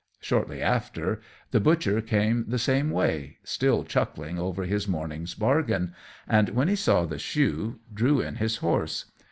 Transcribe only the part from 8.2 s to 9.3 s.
his horse.